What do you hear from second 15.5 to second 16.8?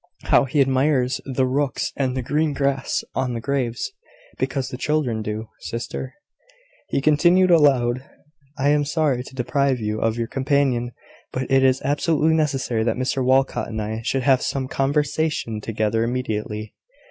together immediately.